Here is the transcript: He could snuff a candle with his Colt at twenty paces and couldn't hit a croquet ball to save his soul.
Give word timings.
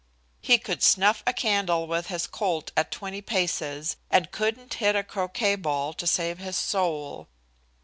He 0.41 0.57
could 0.57 0.81
snuff 0.81 1.21
a 1.27 1.31
candle 1.33 1.85
with 1.85 2.07
his 2.07 2.25
Colt 2.25 2.71
at 2.75 2.89
twenty 2.89 3.21
paces 3.21 3.97
and 4.09 4.31
couldn't 4.31 4.73
hit 4.73 4.95
a 4.95 5.03
croquet 5.03 5.55
ball 5.57 5.93
to 5.93 6.07
save 6.07 6.39
his 6.39 6.55
soul. 6.55 7.27